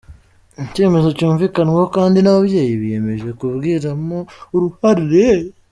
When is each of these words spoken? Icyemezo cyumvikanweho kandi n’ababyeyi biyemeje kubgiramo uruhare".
Icyemezo 0.65 1.07
cyumvikanweho 1.17 1.85
kandi 1.95 2.17
n’ababyeyi 2.21 2.73
biyemeje 2.81 3.29
kubgiramo 3.39 4.19
uruhare". 4.55 5.25